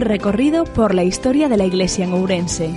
Un 0.00 0.06
recorrido 0.06 0.64
por 0.64 0.94
la 0.94 1.04
historia 1.04 1.46
de 1.50 1.58
la 1.58 1.66
Iglesia 1.66 2.06
en 2.06 2.14
Ourense. 2.14 2.70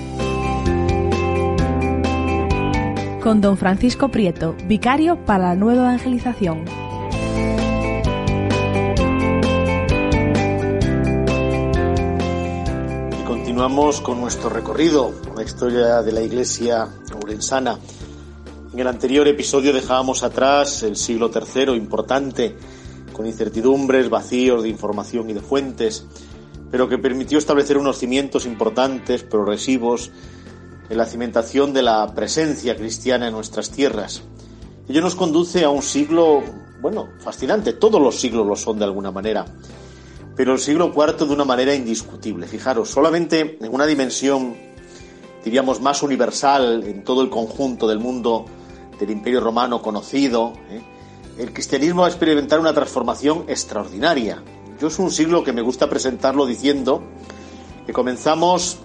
Con 3.22 3.40
don 3.40 3.56
Francisco 3.56 4.10
Prieto, 4.10 4.58
vicario 4.68 5.16
para 5.26 5.46
la 5.46 5.56
nueva 5.56 5.84
evangelización. 5.84 6.66
Y 13.22 13.24
continuamos 13.24 14.02
con 14.02 14.20
nuestro 14.20 14.50
recorrido 14.50 15.12
por 15.24 15.38
la 15.38 15.44
historia 15.44 16.02
de 16.02 16.12
la 16.12 16.22
Iglesia 16.22 16.90
ourensana. 17.16 17.80
En 18.74 18.80
el 18.82 18.88
anterior 18.88 19.26
episodio 19.30 19.72
dejábamos 19.72 20.24
atrás 20.24 20.84
el 20.84 20.98
siglo 20.98 21.32
III, 21.34 21.74
importante, 21.74 22.58
con 23.14 23.26
incertidumbres, 23.26 24.10
vacíos 24.10 24.64
de 24.64 24.68
información 24.68 25.30
y 25.30 25.34
de 25.34 25.40
fuentes, 25.40 26.06
pero 26.74 26.90
que 26.90 26.98
permitió 26.98 27.38
establecer 27.38 27.78
unos 27.78 28.00
cimientos 28.00 28.48
importantes, 28.48 29.22
progresivos, 29.22 30.10
en 30.90 30.98
la 30.98 31.06
cimentación 31.06 31.72
de 31.72 31.84
la 31.84 32.16
presencia 32.16 32.76
cristiana 32.76 33.28
en 33.28 33.34
nuestras 33.34 33.70
tierras. 33.70 34.24
Ello 34.90 35.02
nos 35.02 35.14
conduce 35.14 35.64
a 35.66 35.70
un 35.70 35.84
siglo, 35.84 36.42
bueno, 36.82 37.10
fascinante, 37.20 37.74
todos 37.74 38.02
los 38.02 38.20
siglos 38.20 38.48
lo 38.48 38.56
son 38.56 38.80
de 38.80 38.86
alguna 38.86 39.12
manera, 39.12 39.46
pero 40.36 40.54
el 40.54 40.60
siglo 40.60 40.92
IV 40.96 41.28
de 41.28 41.34
una 41.36 41.46
manera 41.46 41.76
indiscutible. 41.76 42.48
Fijaros, 42.48 42.90
solamente 42.90 43.60
en 43.62 43.72
una 43.72 43.86
dimensión, 43.86 44.56
diríamos, 45.46 45.80
más 45.80 46.02
universal 46.02 46.84
en 46.88 47.04
todo 47.04 47.22
el 47.22 47.30
conjunto 47.30 47.88
del 47.88 48.00
mundo 48.00 48.46
del 49.00 49.12
Imperio 49.12 49.42
Romano 49.42 49.80
conocido, 49.80 50.54
¿eh? 50.72 50.82
el 51.38 51.54
cristianismo 51.54 52.02
va 52.02 52.08
a 52.08 52.10
experimentar 52.10 52.60
una 52.60 52.74
transformación 52.74 53.46
extraordinaria. 53.48 54.42
Es 54.88 55.00
un 55.00 55.12
siglo 55.12 55.44
que 55.44 55.54
me 55.54 55.62
gusta 55.62 55.90
presentarlo 55.90 56.46
diciendo 56.46 57.04
que 57.86 57.94
comenzamos 57.94 58.80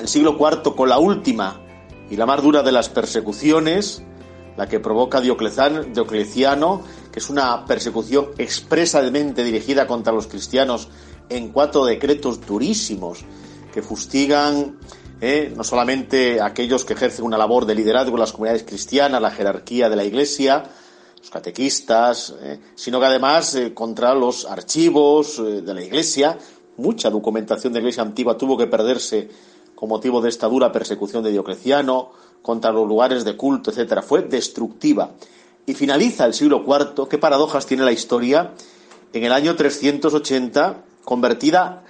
el 0.00 0.06
siglo 0.06 0.36
IV 0.38 0.74
con 0.76 0.88
la 0.88 0.98
última 0.98 1.60
y 2.08 2.16
la 2.16 2.26
más 2.26 2.42
dura 2.42 2.62
de 2.62 2.72
las 2.72 2.88
persecuciones, 2.88 4.02
la 4.56 4.68
que 4.68 4.78
provoca 4.78 5.20
Diocleciano, 5.20 6.82
que 7.10 7.18
es 7.18 7.30
una 7.30 7.64
persecución 7.64 8.28
expresamente 8.38 9.42
dirigida 9.42 9.86
contra 9.86 10.12
los 10.12 10.26
cristianos 10.28 10.88
en 11.28 11.48
cuatro 11.48 11.84
decretos 11.84 12.46
durísimos 12.46 13.24
que 13.72 13.82
fustigan 13.82 14.78
¿eh? 15.20 15.52
no 15.56 15.64
solamente 15.64 16.40
aquellos 16.40 16.84
que 16.84 16.92
ejercen 16.92 17.24
una 17.24 17.38
labor 17.38 17.66
de 17.66 17.74
liderazgo 17.74 18.14
en 18.14 18.20
las 18.20 18.32
comunidades 18.32 18.64
cristianas, 18.64 19.20
la 19.20 19.30
jerarquía 19.30 19.88
de 19.88 19.96
la 19.96 20.04
Iglesia, 20.04 20.64
los 21.24 21.30
catequistas, 21.30 22.34
¿eh? 22.42 22.60
sino 22.74 23.00
que 23.00 23.06
además 23.06 23.54
eh, 23.54 23.72
contra 23.72 24.14
los 24.14 24.44
archivos 24.44 25.42
de 25.42 25.72
la 25.74 25.82
Iglesia, 25.82 26.36
mucha 26.76 27.08
documentación 27.08 27.72
de 27.72 27.78
la 27.78 27.84
Iglesia 27.84 28.02
antigua 28.02 28.36
tuvo 28.36 28.58
que 28.58 28.66
perderse 28.66 29.30
con 29.74 29.88
motivo 29.88 30.20
de 30.20 30.28
esta 30.28 30.48
dura 30.48 30.70
persecución 30.70 31.24
de 31.24 31.32
Diocleciano, 31.32 32.10
contra 32.42 32.72
los 32.72 32.86
lugares 32.86 33.24
de 33.24 33.38
culto, 33.38 33.70
etcétera, 33.70 34.02
fue 34.02 34.20
destructiva. 34.20 35.12
Y 35.64 35.72
finaliza 35.72 36.26
el 36.26 36.34
siglo 36.34 36.62
IV, 36.66 37.08
qué 37.08 37.16
paradojas 37.16 37.64
tiene 37.64 37.84
la 37.84 37.92
historia, 37.92 38.52
en 39.14 39.24
el 39.24 39.32
año 39.32 39.56
380, 39.56 40.84
convertida 41.04 41.84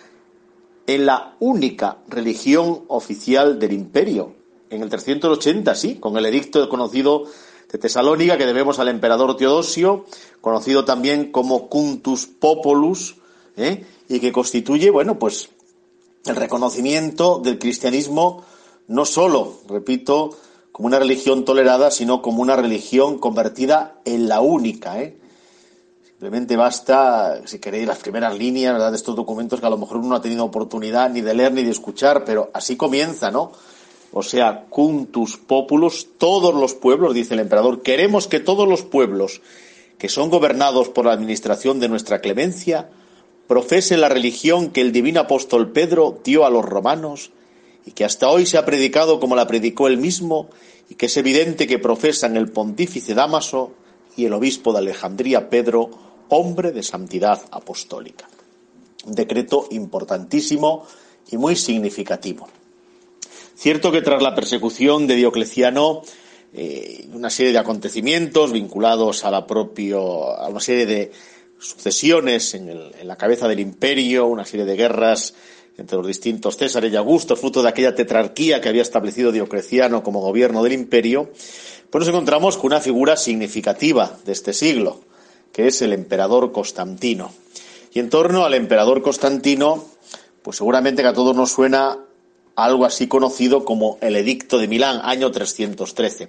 en 0.87 1.07
la 1.07 1.35
única 1.41 1.99
religión 2.07 2.85
oficial 2.87 3.59
del 3.59 3.73
imperio. 3.73 4.37
En 4.71 4.83
el 4.83 4.89
380, 4.89 5.75
sí, 5.75 5.97
con 5.97 6.17
el 6.17 6.27
edicto 6.27 6.69
conocido 6.69 7.25
de 7.71 7.79
Tesalónica 7.79 8.39
que 8.39 8.47
debemos 8.47 8.79
al 8.79 8.89
emperador 8.89 9.37
Teodosio, 9.37 10.07
conocido 10.41 10.85
también 10.85 11.33
como 11.33 11.69
Cuntus 11.69 12.27
Populus, 12.27 13.17
¿eh? 13.57 13.85
y 14.09 14.21
que 14.21 14.33
constituye, 14.33 14.91
bueno, 14.91 15.19
pues 15.19 15.51
el 16.27 16.37
reconocimiento 16.37 17.39
del 17.39 17.59
cristianismo 17.59 18.45
no 18.89 19.05
solo, 19.05 19.61
repito, 19.69 20.37
como 20.73 20.87
una 20.89 20.99
religión 20.99 21.45
tolerada, 21.45 21.91
sino 21.91 22.21
como 22.21 22.43
una 22.43 22.57
religión 22.57 23.19
convertida 23.19 24.01
en 24.05 24.29
la 24.29 24.41
única, 24.41 25.01
¿eh? 25.01 25.17
Simplemente 26.25 26.57
basta, 26.57 27.47
si 27.47 27.59
queréis, 27.59 27.87
las 27.87 27.99
primeras 27.99 28.39
líneas 28.39 28.73
¿verdad? 28.73 28.91
de 28.91 28.97
estos 28.97 29.15
documentos 29.15 29.61
que 29.61 29.67
a 29.67 29.71
lo 29.71 29.77
mejor 29.77 29.99
uno 29.99 30.09
no 30.09 30.15
ha 30.15 30.23
tenido 30.23 30.45
oportunidad 30.45 31.11
ni 31.11 31.21
de 31.21 31.35
leer 31.35 31.53
ni 31.53 31.63
de 31.63 31.71
escuchar, 31.71 32.25
pero 32.25 32.51
así 32.55 32.77
comienza, 32.77 33.31
¿no? 33.31 33.53
O 34.17 34.23
sea, 34.23 34.67
cuntus 34.71 35.37
populus, 35.37 36.07
todos 36.19 36.55
los 36.55 36.73
pueblos, 36.75 37.15
dice 37.15 37.35
el 37.35 37.41
emperador, 37.41 37.83
queremos 37.83 38.29
que 38.29 38.39
todos 38.39 38.69
los 38.69 38.85
pueblos 38.85 39.43
que 39.99 40.09
son 40.09 40.31
gobernados 40.31 40.89
por 40.89 41.07
la 41.07 41.13
administración 41.13 41.81
de 41.81 41.89
nuestra 41.89 42.21
clemencia 42.21 42.91
profesen 43.49 44.01
la 44.01 44.09
religión 44.09 44.71
que 44.71 44.83
el 44.83 44.93
divino 44.93 45.19
apóstol 45.19 45.73
Pedro 45.73 46.21
dio 46.23 46.47
a 46.47 46.51
los 46.51 46.65
romanos 46.65 47.33
y 47.85 47.91
que 47.91 48.05
hasta 48.05 48.29
hoy 48.29 48.47
se 48.47 48.57
ha 48.57 48.65
predicado 48.65 49.19
como 49.19 49.35
la 49.35 49.49
predicó 49.49 49.89
él 49.89 49.97
mismo 49.97 50.49
y 50.89 50.95
que 50.95 51.07
es 51.07 51.17
evidente 51.17 51.67
que 51.67 51.81
profesan 51.81 52.37
el 52.37 52.53
pontífice 52.53 53.15
Damaso 53.15 53.73
y 54.17 54.27
el 54.27 54.33
obispo 54.33 54.73
de 54.73 54.79
Alejandría 54.79 55.51
Pedro 55.51 55.91
hombre 56.29 56.71
de 56.71 56.85
santidad 56.85 57.43
apostólica. 57.51 58.29
Un 59.07 59.17
decreto 59.17 59.67
importantísimo 59.73 60.87
y 61.33 61.37
muy 61.37 61.57
significativo. 61.57 62.47
Cierto 63.57 63.93
que 63.93 64.03
tras 64.03 64.23
la 64.23 64.35
persecución 64.35 65.07
de 65.07 65.17
Diocleciano, 65.17 66.03
eh, 66.53 67.07
una 67.13 67.31
serie 67.31 67.53
de 67.53 67.59
acontecimientos 67.59 68.53
vinculados 68.53 69.25
a 69.25 69.31
la 69.31 69.47
propio, 69.47 70.37
a 70.37 70.49
una 70.49 70.61
serie 70.61 70.87
de 70.87 71.13
sucesiones 71.59 72.55
en, 72.55 72.91
la 73.03 73.17
cabeza 73.17 73.49
del 73.49 73.61
imperio, 73.61 74.27
una 74.27 74.45
serie 74.45 74.67
de 74.67 74.77
guerras 74.77 75.35
entre 75.77 75.97
los 75.97 76.07
distintos 76.07 76.57
Césares 76.57 76.93
y 76.93 76.97
Augusto, 76.97 77.37
fruto 77.37 77.63
de 77.63 77.69
aquella 77.69 77.95
tetrarquía 77.95 78.61
que 78.61 78.69
había 78.69 78.83
establecido 78.83 79.33
Diocleciano 79.33 80.03
como 80.03 80.21
gobierno 80.21 80.63
del 80.63 80.73
imperio, 80.73 81.31
pues 81.91 82.01
nos 82.01 82.09
encontramos 82.09 82.57
con 82.57 82.67
una 82.67 82.81
figura 82.81 83.17
significativa 83.17 84.19
de 84.25 84.33
este 84.33 84.53
siglo, 84.53 85.01
que 85.53 85.69
es 85.69 85.81
el 85.83 85.93
emperador 85.93 86.53
Constantino. 86.53 87.33
Y 87.93 88.01
en 88.01 88.11
torno 88.11 88.45
al 88.45 88.55
emperador 88.55 89.03
Constantino, 89.03 89.85
pues 90.43 90.57
seguramente 90.57 91.03
que 91.03 91.09
a 91.09 91.13
todos 91.13 91.35
nos 91.35 91.51
suena 91.51 91.99
algo 92.57 92.85
así 92.85 93.09
conocido 93.09 93.65
como 93.65 93.99
el 94.01 94.17
Edicto 94.17 94.59
de 94.59 94.69
Milán, 94.69 95.01
año 95.03 95.31
313. 95.31 96.29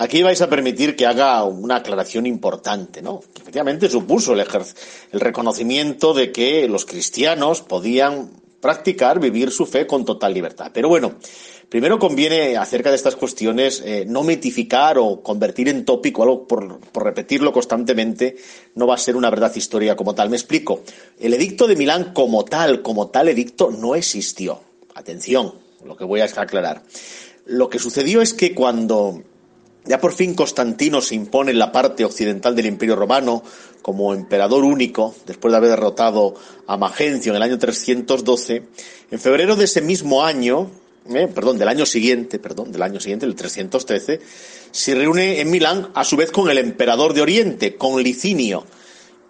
Aquí 0.00 0.22
vais 0.22 0.40
a 0.42 0.48
permitir 0.48 0.94
que 0.94 1.06
haga 1.06 1.42
una 1.42 1.76
aclaración 1.76 2.24
importante, 2.26 3.02
¿no? 3.02 3.20
Que 3.34 3.42
efectivamente 3.42 3.88
supuso 3.88 4.32
el, 4.32 4.46
reconocimiento 5.12 6.14
de 6.14 6.30
que 6.30 6.68
los 6.68 6.86
cristianos 6.86 7.62
podían 7.62 8.30
practicar, 8.60 9.18
vivir 9.18 9.50
su 9.50 9.66
fe 9.66 9.88
con 9.88 10.04
total 10.04 10.34
libertad. 10.34 10.70
Pero 10.72 10.88
bueno, 10.88 11.16
Primero 11.68 11.98
conviene, 11.98 12.56
acerca 12.56 12.88
de 12.88 12.96
estas 12.96 13.14
cuestiones, 13.14 13.82
eh, 13.84 14.06
no 14.08 14.22
mitificar 14.22 14.96
o 14.96 15.20
convertir 15.22 15.68
en 15.68 15.84
tópico 15.84 16.22
algo 16.22 16.46
por, 16.48 16.80
por, 16.80 17.04
repetirlo 17.04 17.52
constantemente, 17.52 18.36
no 18.74 18.86
va 18.86 18.94
a 18.94 18.96
ser 18.96 19.16
una 19.16 19.28
verdad 19.28 19.54
histórica 19.54 19.94
como 19.94 20.14
tal. 20.14 20.30
Me 20.30 20.36
explico. 20.38 20.80
El 21.20 21.34
edicto 21.34 21.66
de 21.66 21.76
Milán 21.76 22.14
como 22.14 22.46
tal, 22.46 22.80
como 22.80 23.08
tal 23.08 23.28
edicto, 23.28 23.70
no 23.70 23.94
existió. 23.94 24.62
Atención, 24.98 25.54
lo 25.84 25.96
que 25.96 26.02
voy 26.02 26.20
a 26.22 26.24
aclarar. 26.24 26.82
Lo 27.46 27.68
que 27.68 27.78
sucedió 27.78 28.20
es 28.20 28.34
que 28.34 28.52
cuando 28.52 29.22
ya 29.84 30.00
por 30.00 30.12
fin 30.12 30.34
Constantino 30.34 31.00
se 31.00 31.14
impone 31.14 31.52
en 31.52 31.60
la 31.60 31.70
parte 31.70 32.04
occidental 32.04 32.56
del 32.56 32.66
Imperio 32.66 32.96
Romano 32.96 33.44
como 33.80 34.12
emperador 34.12 34.64
único, 34.64 35.14
después 35.24 35.52
de 35.52 35.56
haber 35.56 35.70
derrotado 35.70 36.34
a 36.66 36.76
Magencio 36.76 37.30
en 37.30 37.36
el 37.36 37.42
año 37.42 37.60
312, 37.60 38.64
en 39.12 39.20
febrero 39.20 39.54
de 39.54 39.66
ese 39.66 39.80
mismo 39.80 40.24
año, 40.24 40.68
eh, 41.14 41.28
perdón, 41.32 41.58
del 41.58 41.68
año 41.68 41.86
siguiente, 41.86 42.40
perdón, 42.40 42.72
del 42.72 42.82
año 42.82 42.98
siguiente, 42.98 43.24
el 43.24 43.36
313, 43.36 44.20
se 44.72 44.94
reúne 44.96 45.40
en 45.40 45.48
Milán 45.48 45.92
a 45.94 46.02
su 46.02 46.16
vez 46.16 46.32
con 46.32 46.50
el 46.50 46.58
emperador 46.58 47.14
de 47.14 47.22
Oriente, 47.22 47.76
con 47.76 48.02
Licinio, 48.02 48.66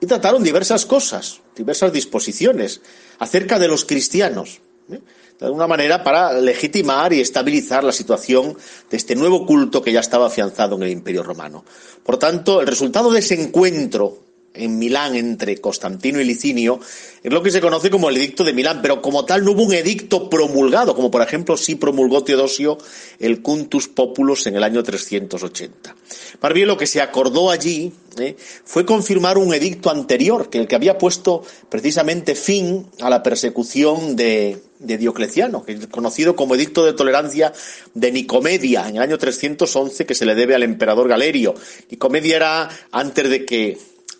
y 0.01 0.07
trataron 0.07 0.43
diversas 0.43 0.87
cosas, 0.87 1.43
diversas 1.55 1.93
disposiciones 1.93 2.81
acerca 3.19 3.59
de 3.59 3.69
los 3.69 3.85
cristianos, 3.85 4.63
¿eh? 4.91 5.01
De 5.39 5.47
alguna 5.47 5.67
manera 5.67 6.03
para 6.03 6.33
legitimar 6.33 7.13
y 7.13 7.21
estabilizar 7.21 7.85
la 7.85 7.93
situación 7.93 8.57
de 8.91 8.97
este 8.97 9.15
nuevo 9.15 9.47
culto 9.47 9.83
que 9.83 9.93
ya 9.93 10.01
estaba 10.01 10.27
afianzado 10.27 10.77
en 10.77 10.83
el 10.83 10.91
Imperio 10.91 11.23
Romano. 11.23 11.65
Por 12.03 12.19
tanto, 12.19 12.61
el 12.61 12.67
resultado 12.67 13.11
de 13.11 13.21
ese 13.21 13.41
encuentro 13.41 14.28
en 14.59 14.79
Milán 14.79 15.17
entre 15.17 15.59
Constantino 15.59 16.21
y 16.21 16.25
Licinio, 16.25 16.81
es 17.23 17.33
lo 17.33 17.43
que 17.43 17.51
se 17.51 17.61
conoce 17.61 17.91
como 17.91 18.09
el 18.09 18.17
edicto 18.17 18.45
de 18.45 18.53
Milán, 18.53 18.81
pero 18.83 19.03
como 19.03 19.25
tal 19.25 19.45
no 19.45 19.53
hubo 19.53 19.65
un 19.65 19.75
edicto 19.75 20.31
promulgado, 20.31 20.95
como 20.95 21.11
por 21.11 21.23
ejemplo 21.23 21.57
sí 21.57 21.75
promulgó 21.75 22.23
Teodosio 22.23 22.79
el 23.19 23.43
Cuntus 23.43 23.89
Populus 23.89 24.47
en 24.47 24.57
el 24.57 24.63
año 24.63 24.83
380. 24.83 25.97
Más 26.41 26.53
bien 26.53 26.69
lo 26.69 26.77
que 26.77 26.87
se 26.87 27.01
acordó 27.01 27.51
allí 27.51 27.93
¿eh? 28.19 28.37
fue 28.65 28.87
confirmar 28.87 29.39
un 29.39 29.53
edicto 29.55 29.91
anterior, 29.91 30.49
que 30.51 30.59
el 30.59 30.69
que 30.69 30.77
había 30.77 30.99
puesto 30.99 31.43
precisamente 31.69 32.35
fin 32.35 32.87
a 33.01 33.11
la 33.11 33.23
persecución 33.23 34.17
de, 34.17 34.59
de 34.79 34.99
Diocleciano, 34.99 35.65
conocido 35.91 36.37
como 36.37 36.55
Edicto 36.55 36.85
de 36.85 36.93
Tolerancia 36.93 37.53
de 37.95 38.13
Nicomedia, 38.13 38.89
en 38.89 38.97
el 38.97 39.03
año 39.03 39.19
311, 39.19 40.07
que 40.07 40.15
se 40.15 40.27
le 40.27 40.35
debe 40.35 40.55
al 40.55 40.63
emperador 40.63 41.09
Galerio. 41.09 41.55
Nicomedia 41.91 42.37
era 42.37 42.69
antes 42.93 43.29
de 43.29 43.45
que 43.45 43.79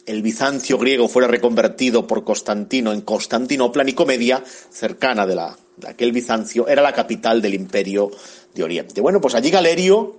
el 0.09 0.23
Bizancio 0.23 0.79
griego 0.79 1.07
fuera 1.07 1.29
reconvertido 1.29 2.07
por 2.07 2.25
Constantino 2.25 2.93
en 2.93 3.03
Constantinopla, 3.03 3.85
Nicomedia, 3.85 4.43
cercana 4.71 5.27
de, 5.27 5.35
la, 5.35 5.57
de 5.77 5.89
aquel 5.89 6.13
Bizancio, 6.13 6.67
era 6.67 6.81
la 6.81 6.95
capital 6.95 7.43
del 7.43 7.55
imperio 7.55 8.11
de 8.55 8.63
Oriente. 8.63 9.03
Bueno, 9.03 9.21
pues 9.21 9.35
allí 9.35 9.51
Galerio, 9.51 10.17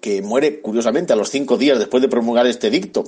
que 0.00 0.22
muere 0.22 0.60
curiosamente 0.60 1.12
a 1.12 1.16
los 1.16 1.30
cinco 1.30 1.58
días 1.58 1.80
después 1.80 2.00
de 2.00 2.08
promulgar 2.08 2.46
este 2.46 2.70
dicto, 2.70 3.02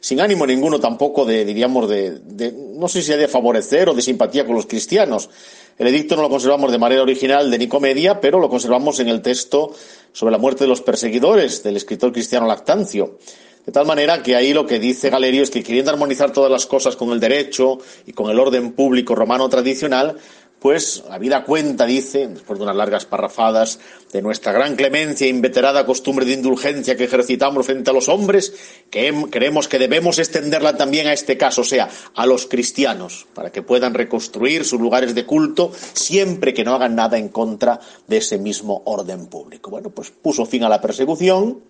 sin 0.00 0.20
ánimo 0.20 0.46
ninguno 0.46 0.80
tampoco 0.80 1.26
de, 1.26 1.44
diríamos, 1.44 1.88
de, 1.88 2.54
no 2.74 2.88
sé 2.88 3.02
si 3.02 3.12
de 3.12 3.28
favorecer 3.28 3.90
o 3.90 3.94
de 3.94 4.00
simpatía 4.00 4.46
con 4.46 4.56
los 4.56 4.66
cristianos. 4.66 5.28
El 5.76 5.88
edicto 5.88 6.16
no 6.16 6.22
lo 6.22 6.30
conservamos 6.30 6.72
de 6.72 6.78
manera 6.78 7.02
original 7.02 7.50
de 7.50 7.58
Nicomedia, 7.58 8.18
pero 8.22 8.40
lo 8.40 8.48
conservamos 8.48 8.98
en 9.00 9.08
el 9.08 9.20
texto 9.20 9.74
sobre 10.12 10.32
la 10.32 10.38
muerte 10.38 10.64
de 10.64 10.68
los 10.68 10.80
perseguidores 10.80 11.62
del 11.62 11.76
escritor 11.76 12.12
cristiano 12.12 12.46
Lactancio. 12.46 13.18
De 13.66 13.72
tal 13.72 13.84
manera 13.84 14.22
que 14.22 14.36
ahí 14.36 14.52
lo 14.52 14.64
que 14.64 14.78
dice 14.78 15.10
Galerio 15.10 15.42
es 15.42 15.50
que 15.50 15.64
queriendo 15.64 15.90
armonizar 15.90 16.32
todas 16.32 16.50
las 16.50 16.66
cosas 16.66 16.94
con 16.94 17.10
el 17.10 17.18
derecho 17.18 17.78
y 18.06 18.12
con 18.12 18.30
el 18.30 18.38
orden 18.38 18.72
público 18.72 19.16
romano 19.16 19.48
tradicional, 19.48 20.16
pues 20.60 21.04
habida 21.10 21.44
cuenta, 21.44 21.84
dice, 21.84 22.28
después 22.28 22.58
de 22.58 22.64
unas 22.64 22.76
largas 22.76 23.04
parrafadas, 23.04 23.78
de 24.12 24.22
nuestra 24.22 24.52
gran 24.52 24.76
clemencia 24.76 25.26
e 25.26 25.30
inveterada 25.30 25.84
costumbre 25.84 26.24
de 26.24 26.32
indulgencia 26.32 26.96
que 26.96 27.04
ejercitamos 27.04 27.66
frente 27.66 27.90
a 27.90 27.92
los 27.92 28.08
hombres, 28.08 28.54
que 28.90 29.12
creemos 29.30 29.68
que 29.68 29.78
debemos 29.78 30.18
extenderla 30.18 30.76
también 30.76 31.08
a 31.08 31.12
este 31.12 31.36
caso, 31.36 31.60
o 31.60 31.64
sea, 31.64 31.88
a 32.14 32.24
los 32.24 32.46
cristianos, 32.46 33.26
para 33.34 33.50
que 33.50 33.62
puedan 33.62 33.94
reconstruir 33.94 34.64
sus 34.64 34.80
lugares 34.80 35.14
de 35.14 35.26
culto 35.26 35.72
siempre 35.92 36.54
que 36.54 36.64
no 36.64 36.74
hagan 36.74 36.94
nada 36.94 37.18
en 37.18 37.28
contra 37.28 37.80
de 38.06 38.18
ese 38.18 38.38
mismo 38.38 38.82
orden 38.86 39.26
público. 39.26 39.70
Bueno, 39.70 39.90
pues 39.90 40.10
puso 40.10 40.46
fin 40.46 40.64
a 40.64 40.68
la 40.68 40.80
persecución, 40.80 41.62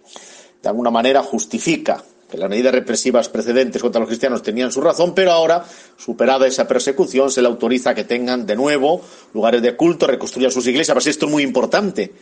de 0.63 0.69
alguna 0.69 0.91
manera 0.91 1.23
justifica 1.23 2.03
que 2.31 2.37
las 2.37 2.51
medidas 2.51 2.75
represivas 2.75 3.29
precedentes 3.29 3.81
contra 3.81 4.01
los 4.01 4.09
cristianos 4.09 4.43
tenían 4.43 4.73
su 4.73 4.81
razón, 4.81 5.15
pero 5.15 5.31
ahora, 5.31 5.65
superada 5.97 6.47
esa 6.47 6.67
persecución, 6.67 7.31
se 7.31 7.41
le 7.41 7.49
autoriza 7.49 7.95
que 7.95 8.05
tengan 8.05 8.47
de 8.47 8.57
nuevo 8.57 9.01
lugares 9.33 9.63
de 9.63 9.77
culto, 9.77 10.07
reconstruyan 10.07 10.51
sus 10.51 10.67
iglesias. 10.67 10.95
Pues 10.95 11.07
esto 11.07 11.27
es 11.27 11.33
muy 11.33 11.45
importante, 11.45 12.13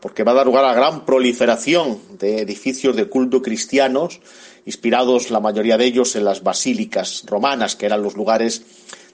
porque 0.00 0.24
va 0.24 0.32
a 0.32 0.36
dar 0.36 0.46
lugar 0.46 0.64
a 0.64 0.74
gran 0.74 1.04
proliferación 1.04 1.98
de 2.18 2.40
edificios 2.40 2.96
de 2.96 3.06
culto 3.06 3.42
cristianos, 3.42 4.20
inspirados 4.64 5.30
la 5.30 5.40
mayoría 5.40 5.76
de 5.76 5.84
ellos 5.84 6.16
en 6.16 6.24
las 6.24 6.42
basílicas 6.42 7.24
romanas, 7.26 7.76
que 7.76 7.86
eran 7.86 8.02
los 8.02 8.16
lugares 8.16 8.62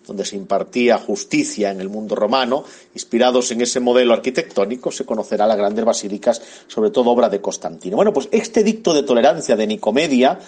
donde 0.06 0.24
se 0.24 0.36
impartía 0.36 0.98
justicia 0.98 1.70
en 1.70 1.80
el 1.80 1.88
mundo 1.88 2.14
romano, 2.14 2.64
inspirados 2.94 3.50
en 3.50 3.60
ese 3.60 3.80
modelo 3.80 4.14
arquitectónico, 4.14 4.90
se 4.90 5.04
conocerá 5.04 5.46
las 5.46 5.56
grandes 5.56 5.84
basílicas, 5.84 6.40
sobre 6.66 6.90
todo 6.90 7.10
obra 7.10 7.28
de 7.28 7.40
Constantino. 7.40 7.96
Bueno, 7.96 8.12
pues 8.12 8.28
este 8.30 8.62
dicto 8.62 8.94
de 8.94 9.02
tolerancia 9.02 9.56
de 9.56 9.66
Nicomedia, 9.66 10.38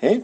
¿eh? 0.00 0.22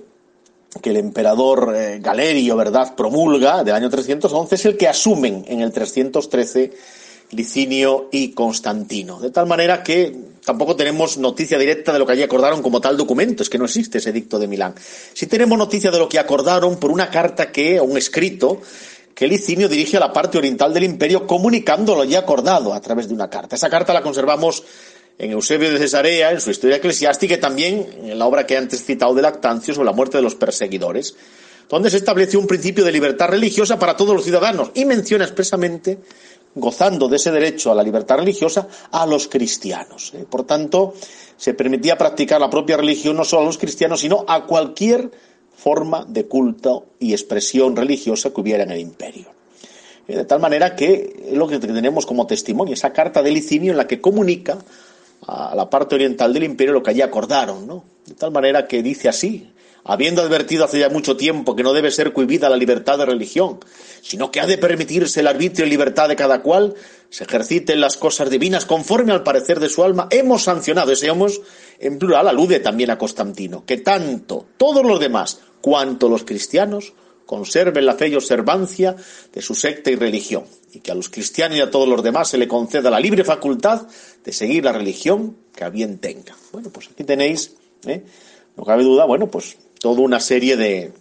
que 0.80 0.90
el 0.90 0.96
emperador 0.96 1.72
eh, 1.74 1.98
Galerio, 2.00 2.56
¿verdad?, 2.56 2.94
promulga 2.96 3.62
del 3.62 3.74
año 3.74 3.90
311, 3.90 4.54
es 4.54 4.64
el 4.66 4.76
que 4.76 4.88
asumen 4.88 5.44
en 5.46 5.60
el 5.60 5.72
313 5.72 6.72
Licinio 7.34 8.08
y 8.12 8.30
Constantino. 8.32 9.20
De 9.20 9.30
tal 9.30 9.46
manera 9.46 9.82
que 9.82 10.14
tampoco 10.44 10.76
tenemos 10.76 11.18
noticia 11.18 11.58
directa 11.58 11.92
de 11.92 11.98
lo 11.98 12.06
que 12.06 12.12
allí 12.12 12.22
acordaron 12.22 12.62
como 12.62 12.80
tal 12.80 12.96
documento, 12.96 13.42
es 13.42 13.48
que 13.48 13.58
no 13.58 13.64
existe 13.64 13.98
ese 13.98 14.12
dicto 14.12 14.38
de 14.38 14.46
Milán. 14.46 14.74
Sí 15.12 15.26
tenemos 15.26 15.56
noticia 15.58 15.90
de 15.90 15.98
lo 15.98 16.08
que 16.08 16.18
acordaron 16.18 16.78
por 16.78 16.90
una 16.90 17.10
carta 17.10 17.50
que, 17.50 17.80
o 17.80 17.84
un 17.84 17.96
escrito, 17.96 18.60
que 19.14 19.28
Licinio 19.28 19.68
dirige 19.68 19.96
a 19.96 20.00
la 20.00 20.12
parte 20.12 20.38
oriental 20.38 20.74
del 20.74 20.84
imperio 20.84 21.26
comunicando 21.26 21.94
lo 21.94 22.04
ya 22.04 22.20
acordado 22.20 22.74
a 22.74 22.80
través 22.80 23.08
de 23.08 23.14
una 23.14 23.30
carta. 23.30 23.56
Esa 23.56 23.70
carta 23.70 23.94
la 23.94 24.02
conservamos 24.02 24.64
en 25.18 25.30
Eusebio 25.30 25.70
de 25.72 25.78
Cesarea, 25.78 26.32
en 26.32 26.40
su 26.40 26.50
historia 26.50 26.76
eclesiástica 26.76 27.34
y 27.34 27.40
también 27.40 27.86
en 28.02 28.18
la 28.18 28.26
obra 28.26 28.46
que 28.46 28.56
antes 28.56 28.84
citado 28.84 29.14
de 29.14 29.22
Lactancio 29.22 29.72
sobre 29.72 29.86
la 29.86 29.92
muerte 29.92 30.18
de 30.18 30.22
los 30.22 30.34
perseguidores, 30.34 31.14
donde 31.68 31.90
se 31.90 31.96
estableció 31.96 32.40
un 32.40 32.46
principio 32.46 32.84
de 32.84 32.92
libertad 32.92 33.28
religiosa 33.28 33.78
para 33.78 33.96
todos 33.96 34.14
los 34.14 34.24
ciudadanos 34.24 34.70
y 34.74 34.84
menciona 34.84 35.24
expresamente 35.24 35.98
gozando 36.54 37.08
de 37.08 37.16
ese 37.16 37.30
derecho 37.30 37.72
a 37.72 37.74
la 37.74 37.82
libertad 37.82 38.18
religiosa 38.18 38.68
a 38.90 39.06
los 39.06 39.28
cristianos. 39.28 40.12
¿eh? 40.14 40.24
Por 40.28 40.44
tanto, 40.44 40.94
se 41.36 41.54
permitía 41.54 41.98
practicar 41.98 42.40
la 42.40 42.50
propia 42.50 42.76
religión 42.76 43.16
no 43.16 43.24
solo 43.24 43.42
a 43.42 43.46
los 43.46 43.58
cristianos, 43.58 44.00
sino 44.00 44.24
a 44.28 44.46
cualquier 44.46 45.10
forma 45.56 46.04
de 46.06 46.26
culto 46.26 46.86
y 46.98 47.12
expresión 47.12 47.76
religiosa 47.76 48.30
que 48.30 48.40
hubiera 48.40 48.64
en 48.64 48.70
el 48.70 48.80
imperio. 48.80 49.26
¿Eh? 50.06 50.16
De 50.16 50.24
tal 50.24 50.40
manera 50.40 50.76
que 50.76 51.24
es 51.28 51.36
lo 51.36 51.48
que 51.48 51.58
tenemos 51.58 52.06
como 52.06 52.26
testimonio, 52.26 52.74
esa 52.74 52.92
carta 52.92 53.22
de 53.22 53.30
Licinio 53.30 53.72
en 53.72 53.78
la 53.78 53.86
que 53.86 54.00
comunica 54.00 54.58
a 55.26 55.54
la 55.54 55.70
parte 55.70 55.94
oriental 55.94 56.32
del 56.32 56.44
imperio 56.44 56.74
lo 56.74 56.82
que 56.82 56.90
allí 56.90 57.00
acordaron, 57.00 57.66
¿no? 57.66 57.84
De 58.04 58.14
tal 58.14 58.30
manera 58.30 58.68
que 58.68 58.82
dice 58.82 59.08
así, 59.08 59.50
habiendo 59.84 60.22
advertido 60.22 60.64
hace 60.64 60.78
ya 60.78 60.88
mucho 60.88 61.16
tiempo 61.16 61.54
que 61.54 61.62
no 61.62 61.72
debe 61.72 61.90
ser 61.90 62.12
cohibida 62.12 62.48
la 62.48 62.56
libertad 62.56 62.98
de 62.98 63.06
religión, 63.06 63.60
sino 64.02 64.30
que 64.30 64.40
ha 64.40 64.46
de 64.46 64.58
permitirse 64.58 65.20
el 65.20 65.26
arbitrio 65.26 65.66
y 65.66 65.70
libertad 65.70 66.08
de 66.08 66.16
cada 66.16 66.42
cual, 66.42 66.74
se 67.10 67.24
ejerciten 67.24 67.80
las 67.80 67.96
cosas 67.96 68.28
divinas 68.28 68.64
conforme 68.64 69.12
al 69.12 69.22
parecer 69.22 69.60
de 69.60 69.68
su 69.68 69.84
alma, 69.84 70.08
hemos 70.10 70.42
sancionado, 70.42 70.90
ese 70.90 71.06
hemos 71.06 71.40
en 71.78 71.98
plural 71.98 72.26
alude 72.26 72.58
también 72.60 72.90
a 72.90 72.98
Constantino, 72.98 73.64
que 73.64 73.76
tanto 73.76 74.46
todos 74.56 74.84
los 74.84 74.98
demás 74.98 75.38
cuanto 75.60 76.08
los 76.08 76.24
cristianos 76.24 76.92
conserven 77.26 77.86
la 77.86 77.94
fe 77.94 78.08
y 78.08 78.16
observancia 78.16 78.96
de 79.32 79.42
su 79.42 79.54
secta 79.54 79.90
y 79.90 79.96
religión, 79.96 80.44
y 80.72 80.80
que 80.80 80.90
a 80.90 80.94
los 80.94 81.08
cristianos 81.08 81.58
y 81.58 81.60
a 81.60 81.70
todos 81.70 81.88
los 81.88 82.02
demás 82.02 82.28
se 82.28 82.38
le 82.38 82.48
conceda 82.48 82.90
la 82.90 83.00
libre 83.00 83.24
facultad 83.24 83.86
de 84.24 84.32
seguir 84.32 84.64
la 84.64 84.72
religión 84.72 85.36
que 85.54 85.64
a 85.64 85.70
bien 85.70 85.98
tenga. 85.98 86.36
Bueno, 86.52 86.70
pues 86.70 86.88
aquí 86.88 87.04
tenéis, 87.04 87.54
¿eh? 87.86 88.02
no 88.56 88.64
cabe 88.64 88.82
duda, 88.82 89.04
bueno, 89.04 89.30
pues 89.30 89.56
toda 89.84 90.00
una 90.00 90.18
serie 90.18 90.56
de, 90.56 90.92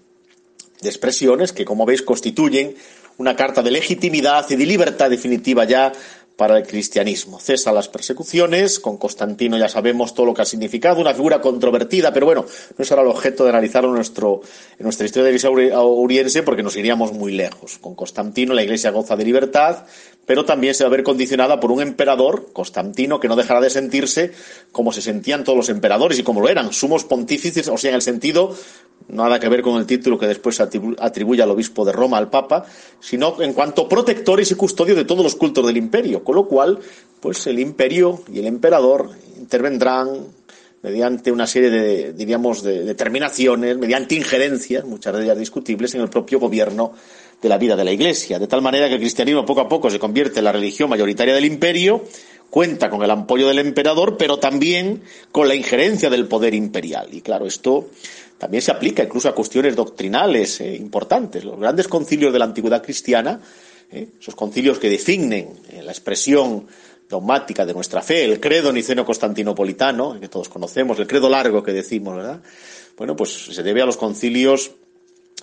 expresiones 0.81 1.53
que, 1.53 1.63
como 1.63 1.85
veis, 1.85 2.01
constituyen 2.01 2.75
una 3.17 3.33
carta 3.33 3.63
de 3.63 3.71
legitimidad 3.71 4.45
y 4.49 4.57
de 4.57 4.65
libertad 4.65 5.09
definitiva 5.09 5.63
ya 5.63 5.93
para 6.35 6.57
el 6.57 6.65
cristianismo. 6.65 7.39
Cesa 7.39 7.71
las 7.71 7.89
persecuciones, 7.89 8.79
con 8.79 8.97
Constantino 8.97 9.57
ya 9.57 9.69
sabemos 9.69 10.13
todo 10.13 10.25
lo 10.27 10.33
que 10.33 10.41
ha 10.41 10.45
significado, 10.45 10.99
una 10.99 11.13
figura 11.13 11.41
controvertida, 11.41 12.11
pero 12.11 12.25
bueno, 12.25 12.45
no 12.77 12.85
será 12.85 13.01
el 13.01 13.07
objeto 13.07 13.43
de 13.43 13.51
analizarlo 13.51 13.89
en, 13.89 13.95
nuestro, 13.95 14.41
en 14.77 14.83
nuestra 14.83 15.05
historia 15.05 15.25
de 15.25 15.31
la 15.31 15.37
Iglesia 15.37 15.79
Oriense 15.79 16.43
porque 16.43 16.63
nos 16.63 16.75
iríamos 16.75 17.13
muy 17.13 17.33
lejos. 17.33 17.77
Con 17.77 17.95
Constantino 17.95 18.53
la 18.53 18.63
Iglesia 18.63 18.91
goza 18.91 19.15
de 19.15 19.25
libertad, 19.25 19.85
pero 20.25 20.45
también 20.45 20.73
se 20.73 20.83
va 20.83 20.87
a 20.87 20.91
ver 20.91 21.03
condicionada 21.03 21.59
por 21.59 21.71
un 21.71 21.81
emperador, 21.81 22.51
Constantino, 22.53 23.19
que 23.19 23.27
no 23.27 23.35
dejará 23.35 23.61
de 23.61 23.69
sentirse 23.69 24.31
como 24.71 24.91
se 24.91 25.01
sentían 25.01 25.43
todos 25.43 25.57
los 25.57 25.69
emperadores 25.69 26.17
y 26.17 26.23
como 26.23 26.41
lo 26.41 26.49
eran, 26.49 26.73
sumos 26.73 27.03
pontífices, 27.03 27.67
o 27.67 27.77
sea, 27.77 27.89
en 27.89 27.95
el 27.95 28.01
sentido, 28.01 28.55
nada 29.09 29.39
que 29.39 29.49
ver 29.49 29.61
con 29.61 29.77
el 29.77 29.85
título 29.85 30.17
que 30.17 30.27
después 30.27 30.59
atribuye 30.59 31.41
al 31.41 31.51
obispo 31.51 31.85
de 31.85 31.91
Roma, 31.91 32.17
al 32.17 32.29
Papa, 32.29 32.65
sino 32.99 33.41
en 33.41 33.53
cuanto 33.53 33.87
protectores 33.87 34.51
y 34.51 34.55
custodios 34.55 34.97
de 34.97 35.05
todos 35.05 35.23
los 35.23 35.35
cultos 35.35 35.65
del 35.65 35.77
imperio, 35.77 36.23
con 36.23 36.35
lo 36.35 36.47
cual, 36.47 36.79
pues 37.19 37.45
el 37.47 37.59
imperio 37.59 38.23
y 38.31 38.39
el 38.39 38.47
emperador 38.47 39.09
intervendrán 39.37 40.27
mediante 40.83 41.31
una 41.31 41.47
serie 41.47 41.69
de, 41.69 42.13
diríamos, 42.13 42.61
de 42.61 42.83
determinaciones, 42.83 43.77
mediante 43.77 44.15
injerencias, 44.15 44.83
muchas 44.83 45.15
de 45.15 45.23
ellas 45.23 45.37
discutibles, 45.37 45.95
en 45.95 46.01
el 46.01 46.09
propio 46.09 46.39
gobierno 46.39 46.93
de 47.41 47.49
la 47.49 47.57
vida 47.57 47.75
de 47.75 47.83
la 47.83 47.91
Iglesia, 47.91 48.37
de 48.37 48.47
tal 48.47 48.61
manera 48.61 48.87
que 48.87 48.95
el 48.95 48.99
cristianismo 48.99 49.45
poco 49.45 49.61
a 49.61 49.69
poco 49.69 49.89
se 49.89 49.99
convierte 49.99 50.39
en 50.39 50.45
la 50.45 50.51
religión 50.51 50.89
mayoritaria 50.89 51.33
del 51.33 51.45
imperio, 51.45 52.03
cuenta 52.53 52.87
con 52.87 53.01
el 53.01 53.09
apoyo 53.09 53.47
del 53.47 53.57
emperador, 53.57 54.15
pero 54.15 54.37
también 54.37 55.01
con 55.31 55.47
la 55.47 55.55
injerencia 55.55 56.11
del 56.11 56.27
poder 56.27 56.53
imperial. 56.53 57.07
Y 57.11 57.21
claro, 57.21 57.47
esto 57.47 57.89
también 58.37 58.61
se 58.61 58.69
aplica 58.69 59.01
incluso 59.01 59.27
a 59.27 59.33
cuestiones 59.33 59.75
doctrinales 59.75 60.61
eh, 60.61 60.75
importantes. 60.75 61.43
Los 61.43 61.59
grandes 61.59 61.87
concilios 61.87 62.31
de 62.31 62.37
la 62.37 62.45
antigüedad 62.45 62.83
cristiana, 62.83 63.41
eh, 63.91 64.07
esos 64.21 64.35
concilios 64.35 64.77
que 64.77 64.87
definen 64.87 65.61
eh, 65.71 65.81
la 65.81 65.93
expresión 65.93 66.67
dogmática 67.09 67.65
de 67.65 67.73
nuestra 67.73 68.03
fe, 68.03 68.23
el 68.23 68.39
credo 68.39 68.71
niceno-constantinopolitano, 68.71 70.19
que 70.19 70.29
todos 70.29 70.47
conocemos, 70.47 70.99
el 70.99 71.07
credo 71.07 71.29
largo 71.29 71.63
que 71.63 71.73
decimos, 71.73 72.17
¿verdad? 72.17 72.39
Bueno, 72.95 73.15
pues 73.15 73.31
se 73.31 73.63
debe 73.63 73.81
a 73.81 73.87
los 73.87 73.97
concilios 73.97 74.73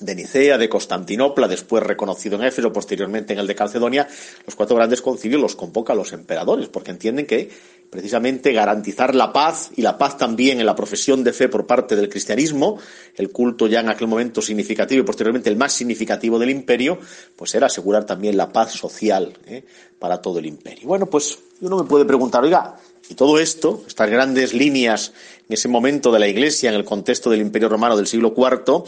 de 0.00 0.14
Nicea, 0.14 0.58
de 0.58 0.68
Constantinopla, 0.68 1.46
después 1.46 1.82
reconocido 1.82 2.36
en 2.36 2.44
Éfeso, 2.44 2.72
posteriormente 2.72 3.32
en 3.34 3.38
el 3.38 3.46
de 3.46 3.54
Calcedonia, 3.54 4.08
los 4.46 4.54
cuatro 4.54 4.76
grandes 4.76 5.02
concilios 5.02 5.40
los 5.40 5.56
convocan 5.56 5.96
los 5.96 6.12
emperadores, 6.12 6.68
porque 6.68 6.90
entienden 6.90 7.26
que 7.26 7.50
precisamente 7.90 8.52
garantizar 8.52 9.14
la 9.14 9.32
paz 9.32 9.70
y 9.76 9.82
la 9.82 9.98
paz 9.98 10.16
también 10.16 10.60
en 10.60 10.66
la 10.66 10.76
profesión 10.76 11.22
de 11.22 11.32
fe 11.32 11.48
por 11.48 11.66
parte 11.66 11.96
del 11.96 12.08
cristianismo, 12.08 12.78
el 13.16 13.30
culto 13.30 13.66
ya 13.66 13.80
en 13.80 13.88
aquel 13.88 14.06
momento 14.06 14.40
significativo 14.40 15.02
y 15.02 15.06
posteriormente 15.06 15.50
el 15.50 15.56
más 15.56 15.72
significativo 15.72 16.38
del 16.38 16.50
imperio, 16.50 16.98
pues 17.36 17.54
era 17.54 17.66
asegurar 17.66 18.06
también 18.06 18.36
la 18.36 18.52
paz 18.52 18.72
social 18.72 19.36
¿eh? 19.46 19.64
para 19.98 20.22
todo 20.22 20.38
el 20.38 20.46
imperio. 20.46 20.88
Bueno, 20.88 21.06
pues 21.06 21.38
uno 21.60 21.76
me 21.76 21.88
puede 21.88 22.04
preguntar, 22.04 22.42
oiga, 22.42 22.76
y 23.08 23.14
todo 23.14 23.40
esto, 23.40 23.82
estas 23.86 24.08
grandes 24.08 24.54
líneas 24.54 25.12
en 25.48 25.54
ese 25.54 25.66
momento 25.66 26.12
de 26.12 26.20
la 26.20 26.28
Iglesia, 26.28 26.70
en 26.70 26.76
el 26.76 26.84
contexto 26.84 27.28
del 27.28 27.40
Imperio 27.40 27.68
Romano 27.68 27.96
del 27.96 28.06
siglo 28.06 28.32
IV, 28.36 28.84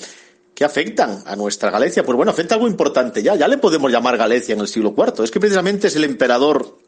¿Qué 0.55 0.65
afectan 0.65 1.23
a 1.27 1.35
nuestra 1.35 1.71
Galicia? 1.71 2.05
Pues 2.05 2.17
bueno, 2.17 2.31
afecta 2.31 2.55
algo 2.55 2.69
importante 2.69 3.23
ya. 3.23 3.35
Ya 3.37 3.49
le 3.49 3.59
podemos 3.59 3.91
llamar 3.91 4.17
Galicia 4.17 4.53
en 4.55 4.61
el 4.61 4.69
siglo 4.69 4.95
IV. 4.97 5.25
Es 5.25 5.31
que 5.31 5.41
precisamente 5.41 5.89
es 5.89 5.97
el 5.97 6.05
emperador 6.05 6.79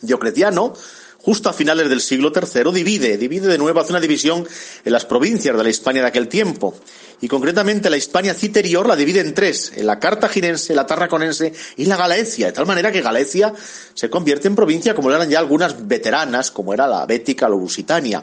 Diocletiano, 0.00 0.74
justo 1.18 1.48
a 1.48 1.52
finales 1.52 1.88
del 1.88 2.00
siglo 2.00 2.30
III, 2.34 2.72
divide, 2.72 3.16
divide 3.16 3.48
de 3.48 3.58
nuevo, 3.58 3.80
hace 3.80 3.92
una 3.92 4.00
división 4.00 4.46
en 4.84 4.92
las 4.92 5.06
provincias 5.06 5.56
de 5.56 5.62
la 5.62 5.70
Hispania 5.70 6.02
de 6.02 6.08
aquel 6.08 6.28
tiempo. 6.28 6.74
y 7.18 7.28
concretamente 7.28 7.88
la 7.88 7.96
Hispania 7.96 8.34
citerior 8.34 8.86
la 8.86 8.94
divide 8.94 9.20
en 9.20 9.32
tres, 9.32 9.72
en 9.74 9.86
la 9.86 9.98
cartaginense, 9.98 10.74
la 10.74 10.84
tarraconense 10.84 11.52
y 11.78 11.86
la 11.86 11.96
galaecia, 11.96 12.46
de 12.46 12.52
tal 12.52 12.66
manera 12.66 12.92
que 12.92 13.00
Galaecia 13.00 13.54
se 13.94 14.10
convierte 14.10 14.48
en 14.48 14.54
provincia 14.54 14.94
como 14.94 15.10
eran 15.10 15.30
ya 15.30 15.38
algunas 15.38 15.88
veteranas, 15.88 16.50
como 16.50 16.74
era 16.74 16.86
la 16.86 17.06
Bética 17.06 17.46
o 17.46 17.58
Lusitania. 17.58 18.22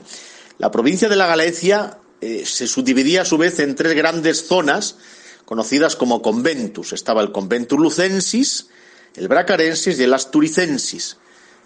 La 0.59 0.69
provincia 0.69 1.09
de 1.09 1.15
la 1.15 1.25
Galaecia 1.25 1.97
eh, 2.23 2.45
se 2.45 2.67
subdividía 2.67 3.23
a 3.23 3.25
su 3.25 3.37
vez 3.37 3.59
en 3.59 3.75
tres 3.75 3.93
grandes 3.95 4.47
zonas 4.47 4.95
conocidas 5.43 5.97
como 5.97 6.21
conventus. 6.21 6.93
Estaba 6.93 7.21
el 7.21 7.33
conventus 7.33 7.77
lucensis, 7.77 8.67
el 9.15 9.27
bracarensis 9.27 9.99
y 9.99 10.03
el 10.03 10.13
asturicensis. 10.13 11.17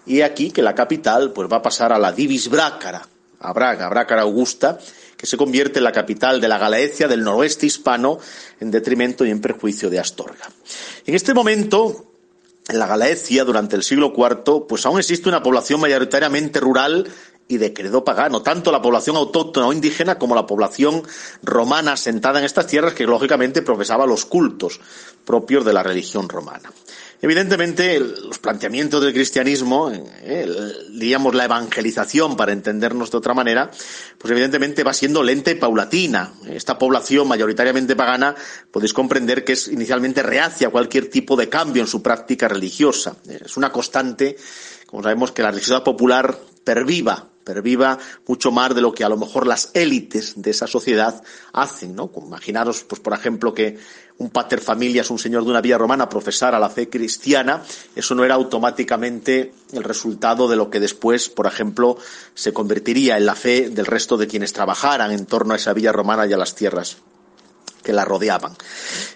Y 0.08 0.22
aquí 0.22 0.50
que 0.50 0.64
la 0.64 0.74
capital 0.74 1.32
pues 1.32 1.48
va 1.52 1.58
a 1.58 1.62
pasar 1.62 1.94
a 1.94 2.00
la 2.00 2.12
divis 2.12 2.50
brácara, 2.50 3.08
a 3.40 3.54
Braga, 3.54 3.88
Brácara 3.90 4.24
Augusta, 4.24 4.80
que 5.16 5.28
se 5.28 5.38
convierte 5.38 5.78
en 5.78 5.84
la 5.84 5.92
capital 5.92 6.42
de 6.42 6.48
la 6.48 6.58
Galaecia 6.58 7.08
del 7.08 7.24
noroeste 7.24 7.68
hispano 7.68 8.18
en 8.60 8.72
detrimento 8.72 9.26
y 9.26 9.30
en 9.30 9.42
perjuicio 9.42 9.92
de 9.92 10.00
Astorga. 10.00 10.50
En 11.06 11.14
este 11.14 11.36
momento, 11.36 12.14
en 12.68 12.80
la 12.80 12.88
Galaecia, 12.88 13.44
durante 13.44 13.76
el 13.76 13.84
siglo 13.84 14.14
IV, 14.16 14.66
pues 14.68 14.86
aún 14.88 14.98
existe 14.98 15.30
una 15.30 15.44
población 15.44 15.82
mayoritariamente 15.82 16.60
rural 16.60 17.08
y 17.48 17.58
de 17.58 17.74
credo 17.74 18.04
pagano, 18.04 18.42
tanto 18.42 18.72
la 18.72 18.82
población 18.82 19.16
autóctona 19.16 19.68
o 19.68 19.74
indígena 19.74 20.18
como 20.18 20.36
la 20.36 20.46
población 20.46 21.04
romana 21.44 21.94
asentada 21.94 22.40
en 22.40 22.46
estas 22.46 22.68
tierras 22.68 22.94
que 22.94 23.06
lógicamente 23.06 23.62
profesaba 23.62 24.06
los 24.06 24.26
cultos 24.26 24.80
propios 25.26 25.66
de 25.66 25.74
la 25.74 25.84
religión 25.84 26.28
romana. 26.30 26.72
Evidentemente, 27.20 28.00
los 28.00 28.38
planteamientos 28.38 29.04
del 29.04 29.14
cristianismo, 29.14 29.92
eh, 29.92 30.48
digamos 30.92 31.34
la 31.34 31.46
evangelización, 31.46 32.38
para 32.38 32.52
entendernos 32.52 33.10
de 33.10 33.18
otra 33.18 33.34
manera, 33.34 33.72
pues 34.20 34.32
evidentemente 34.32 34.84
va 34.84 34.94
siendo 34.94 35.24
lenta 35.24 35.50
y 35.50 35.56
paulatina. 35.56 36.34
Esta 36.48 36.78
población 36.78 37.28
mayoritariamente 37.28 37.96
pagana, 37.96 38.36
podéis 38.70 38.94
comprender 38.94 39.44
que 39.44 39.54
es 39.54 39.68
inicialmente 39.68 40.22
reacia 40.22 40.68
a 40.68 40.72
cualquier 40.72 41.10
tipo 41.10 41.36
de 41.36 41.50
cambio 41.50 41.82
en 41.82 41.88
su 41.88 42.04
práctica 42.04 42.48
religiosa. 42.48 43.16
Es 43.28 43.58
una 43.58 43.72
constante, 43.72 44.38
como 44.86 45.02
sabemos, 45.02 45.32
que 45.32 45.42
la 45.42 45.50
religiosidad 45.50 45.84
popular 45.84 46.38
perviva 46.64 47.30
perviva 47.48 47.98
mucho 48.28 48.52
más 48.52 48.76
de 48.76 48.82
lo 48.82 48.92
que 48.92 49.06
a 49.06 49.10
lo 49.10 49.16
mejor 49.16 49.48
las 49.48 49.72
élites 49.74 50.34
de 50.36 50.52
esa 50.52 50.68
sociedad 50.68 51.24
hacen, 51.54 51.96
¿no? 51.96 52.12
Imaginaros, 52.18 52.84
pues 52.84 53.00
por 53.00 53.14
ejemplo, 53.14 53.54
que 53.54 53.78
un 54.18 54.30
pater 54.32 54.60
familias, 54.60 55.10
un 55.10 55.18
señor 55.18 55.46
de 55.46 55.52
una 55.52 55.62
villa 55.62 55.78
romana, 55.78 56.10
profesara 56.10 56.60
la 56.60 56.70
fe 56.70 56.90
cristiana, 56.90 57.64
eso 57.96 58.16
no 58.16 58.26
era 58.26 58.36
automáticamente 58.36 59.54
el 59.72 59.84
resultado 59.84 60.50
de 60.50 60.58
lo 60.58 60.70
que 60.70 60.82
después, 60.82 61.30
por 61.30 61.48
ejemplo, 61.48 61.98
se 62.34 62.52
convertiría 62.52 63.16
en 63.16 63.26
la 63.26 63.36
fe 63.36 63.70
del 63.70 63.86
resto 63.86 64.18
de 64.18 64.28
quienes 64.28 64.52
trabajaran 64.52 65.12
en 65.12 65.26
torno 65.26 65.54
a 65.54 65.58
esa 65.58 65.74
villa 65.74 65.94
romana 65.94 66.28
y 66.28 66.34
a 66.34 66.38
las 66.38 66.54
tierras 66.54 66.98
que 67.88 67.94
la 67.94 68.04
rodeaban. 68.04 68.52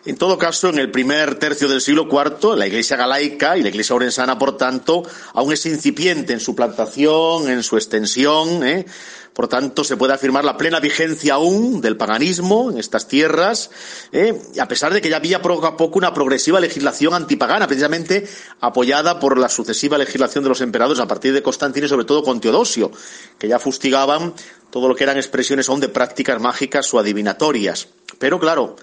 En 0.05 0.15
todo 0.15 0.37
caso, 0.37 0.69
en 0.69 0.79
el 0.79 0.89
primer 0.91 1.35
tercio 1.35 1.67
del 1.67 1.81
siglo 1.81 2.07
IV, 2.09 2.55
la 2.55 2.67
Iglesia 2.67 2.95
galaica 2.95 3.57
y 3.57 3.63
la 3.63 3.67
Iglesia 3.67 3.97
orensana, 3.97 4.39
por 4.39 4.55
tanto, 4.55 5.03
aún 5.33 5.51
es 5.51 5.65
incipiente 5.65 6.31
en 6.31 6.39
su 6.39 6.55
plantación, 6.55 7.49
en 7.49 7.63
su 7.63 7.75
extensión. 7.75 8.65
¿eh? 8.65 8.85
Por 9.33 9.49
tanto, 9.49 9.83
se 9.83 9.97
puede 9.97 10.13
afirmar 10.13 10.45
la 10.45 10.55
plena 10.55 10.79
vigencia 10.79 11.33
aún 11.33 11.81
del 11.81 11.97
paganismo 11.97 12.71
en 12.71 12.77
estas 12.77 13.09
tierras, 13.09 13.71
¿eh? 14.13 14.41
a 14.57 14.67
pesar 14.69 14.93
de 14.93 15.01
que 15.01 15.09
ya 15.09 15.17
había 15.17 15.41
poco 15.41 15.67
a 15.67 15.75
poco 15.75 15.99
una 15.99 16.13
progresiva 16.13 16.61
legislación 16.61 17.13
antipagana, 17.13 17.67
precisamente 17.67 18.25
apoyada 18.61 19.19
por 19.19 19.37
la 19.37 19.49
sucesiva 19.49 19.97
legislación 19.97 20.45
de 20.45 20.49
los 20.49 20.61
emperadores 20.61 21.01
a 21.01 21.07
partir 21.07 21.33
de 21.33 21.43
Constantino 21.43 21.87
y 21.87 21.89
sobre 21.89 22.05
todo 22.05 22.23
con 22.23 22.39
Teodosio, 22.39 22.89
que 23.37 23.49
ya 23.49 23.59
fustigaban 23.59 24.33
todo 24.69 24.87
lo 24.87 24.95
que 24.95 25.03
eran 25.03 25.17
expresiones 25.17 25.67
aún 25.67 25.81
de 25.81 25.89
prácticas 25.89 26.41
mágicas 26.41 26.93
o 26.93 26.99
adivinatorias. 26.99 27.89
Pero 28.21 28.39
claro, 28.39 28.75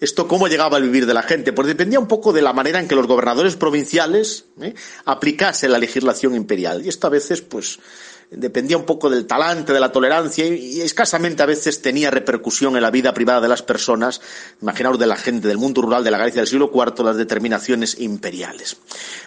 ¿esto 0.00 0.26
cómo 0.26 0.48
llegaba 0.48 0.76
al 0.76 0.82
vivir 0.82 1.06
de 1.06 1.14
la 1.14 1.22
gente? 1.22 1.52
Pues 1.52 1.68
dependía 1.68 2.00
un 2.00 2.08
poco 2.08 2.32
de 2.32 2.42
la 2.42 2.52
manera 2.52 2.80
en 2.80 2.88
que 2.88 2.96
los 2.96 3.06
gobernadores 3.06 3.54
provinciales 3.54 4.46
¿eh? 4.60 4.74
aplicasen 5.04 5.70
la 5.70 5.78
legislación 5.78 6.34
imperial. 6.34 6.84
Y 6.84 6.88
esto 6.88 7.06
a 7.06 7.10
veces, 7.10 7.40
pues, 7.40 7.78
dependía 8.32 8.76
un 8.76 8.84
poco 8.86 9.08
del 9.08 9.26
talante, 9.26 9.72
de 9.72 9.78
la 9.78 9.92
tolerancia 9.92 10.44
y, 10.44 10.80
escasamente 10.80 11.44
a 11.44 11.46
veces 11.46 11.82
tenía 11.82 12.10
repercusión 12.10 12.74
en 12.74 12.82
la 12.82 12.90
vida 12.90 13.14
privada 13.14 13.40
de 13.40 13.48
las 13.48 13.62
personas. 13.62 14.20
Imaginaos 14.60 14.98
de 14.98 15.06
la 15.06 15.16
gente 15.16 15.46
del 15.46 15.58
mundo 15.58 15.82
rural 15.82 16.02
de 16.02 16.10
la 16.10 16.18
Galicia 16.18 16.40
del 16.40 16.48
siglo 16.48 16.72
IV 16.74 17.04
las 17.04 17.16
determinaciones 17.16 18.00
imperiales. 18.00 18.76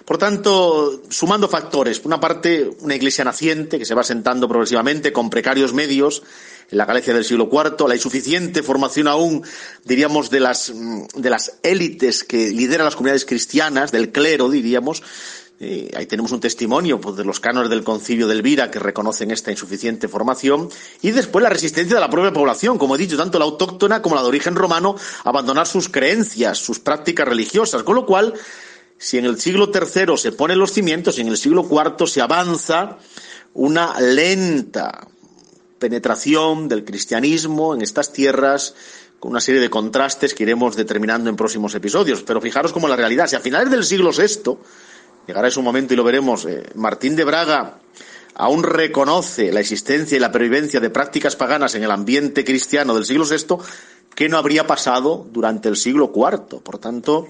Por 0.04 0.18
tanto, 0.18 1.04
sumando 1.10 1.48
factores, 1.48 2.00
por 2.00 2.08
una 2.08 2.20
parte, 2.20 2.70
una 2.82 2.96
iglesia 2.96 3.24
naciente 3.24 3.80
que 3.80 3.86
se 3.86 3.96
va 3.96 4.04
sentando 4.04 4.50
progresivamente 4.50 5.14
con 5.14 5.30
precarios 5.30 5.74
medios, 5.74 6.24
en 6.74 6.78
la 6.80 6.86
Galicia 6.86 7.14
del 7.14 7.24
siglo 7.24 7.50
IV, 7.52 7.88
la 7.88 7.94
insuficiente 7.94 8.64
formación 8.64 9.08
aún, 9.08 9.44
diríamos, 9.86 10.32
de 10.32 10.40
las, 10.40 10.74
de 11.16 11.30
las 11.30 11.60
élites 11.62 12.24
que 12.24 12.50
lideran 12.50 12.86
las 12.86 12.96
comunidades 12.96 13.26
cristianas, 13.26 13.92
del 13.92 14.12
clero, 14.12 14.50
diríamos, 14.50 15.04
eh, 15.60 15.92
ahí 15.96 16.08
tenemos 16.08 16.32
un 16.32 16.40
testimonio 16.40 17.00
pues, 17.00 17.16
de 17.16 17.24
los 17.24 17.40
cánones 17.40 17.70
del 17.70 17.84
concilio 17.84 18.28
de 18.28 18.34
Elvira 18.34 18.72
que 18.72 18.80
reconocen 18.80 19.30
esta 19.30 19.52
insuficiente 19.52 20.08
formación 20.08 20.68
y 21.04 21.12
después 21.12 21.44
la 21.44 21.50
resistencia 21.50 21.96
de 21.96 22.02
la 22.02 22.10
propia 22.10 22.34
población, 22.34 22.80
como 22.80 22.96
he 22.96 22.98
dicho, 22.98 23.18
tanto 23.18 23.38
la 23.38 23.46
autóctona 23.46 24.02
como 24.02 24.16
la 24.16 24.24
de 24.24 24.30
origen 24.30 24.56
romano, 24.56 24.96
abandonar 25.26 25.68
sus 25.68 25.90
creencias, 25.90 26.58
sus 26.58 26.80
prácticas 26.80 27.28
religiosas, 27.28 27.84
con 27.84 27.96
lo 27.96 28.08
cual, 28.08 28.34
si 28.98 29.20
en 29.20 29.26
el 29.26 29.40
siglo 29.40 29.72
III 29.72 30.18
se 30.18 30.32
ponen 30.32 30.58
los 30.58 30.74
cimientos, 30.74 31.20
en 31.20 31.28
el 31.28 31.38
siglo 31.38 31.68
IV 31.70 32.08
se 32.08 32.22
avanza 32.22 32.98
una 33.54 34.00
lenta 34.02 35.08
penetración 35.84 36.70
del 36.70 36.86
cristianismo 36.86 37.76
en 37.76 37.82
estas 37.82 38.14
tierras, 38.14 38.74
con 39.20 39.32
una 39.32 39.42
serie 39.42 39.60
de 39.60 39.70
contrastes 39.70 40.34
que 40.34 40.44
iremos 40.44 40.78
determinando 40.78 41.30
en 41.30 41.36
próximos 41.36 41.76
episodios. 41.76 42.24
Pero 42.24 42.40
fijaros 42.40 42.72
cómo 42.72 42.88
la 42.88 42.96
realidad, 42.96 43.28
si 43.28 43.36
a 43.36 43.42
finales 43.42 43.70
del 43.70 43.84
siglo 43.84 44.12
VI 44.12 44.58
llegará 45.28 45.50
ese 45.50 45.60
momento 45.60 45.94
y 45.94 45.98
lo 45.98 46.06
veremos, 46.06 46.46
eh, 46.46 46.64
Martín 46.76 47.18
de 47.18 47.26
Braga 47.26 47.80
aún 48.34 48.64
reconoce 48.64 49.52
la 49.52 49.60
existencia 49.60 50.16
y 50.16 50.22
la 50.22 50.32
pervivencia 50.32 50.80
de 50.80 50.90
prácticas 50.90 51.36
paganas 51.36 51.76
en 51.76 51.84
el 51.84 51.92
ambiente 51.92 52.46
cristiano 52.46 52.96
del 52.96 53.04
siglo 53.04 53.26
VI, 53.26 53.58
¿qué 54.16 54.30
no 54.30 54.38
habría 54.38 54.66
pasado 54.66 55.28
durante 55.34 55.68
el 55.68 55.76
siglo 55.76 56.14
IV? 56.16 56.62
Por 56.62 56.78
tanto, 56.78 57.28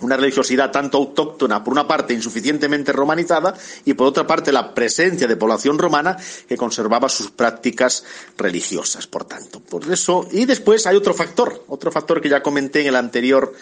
una 0.00 0.16
religiosidad 0.16 0.70
tanto 0.70 0.98
autóctona, 0.98 1.62
por 1.62 1.72
una 1.72 1.86
parte 1.86 2.14
insuficientemente 2.14 2.92
romanizada, 2.92 3.54
y 3.84 3.94
por 3.94 4.06
otra 4.06 4.26
parte 4.26 4.52
la 4.52 4.74
presencia 4.74 5.26
de 5.26 5.36
población 5.36 5.78
romana 5.78 6.16
que 6.48 6.56
conservaba 6.56 7.08
sus 7.08 7.30
prácticas 7.30 8.04
religiosas, 8.36 9.06
por 9.06 9.24
tanto. 9.24 9.60
Por 9.60 9.90
eso, 9.90 10.28
y 10.30 10.44
después 10.44 10.86
hay 10.86 10.96
otro 10.96 11.14
factor, 11.14 11.64
otro 11.68 11.90
factor 11.90 12.20
que 12.20 12.28
ya 12.28 12.42
comenté 12.42 12.82
en 12.82 12.88
el 12.88 12.96
anterior 12.96 13.52